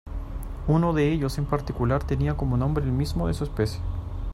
[0.67, 3.79] Uno de ellos en particular tenía como nombre el mismo de su especie.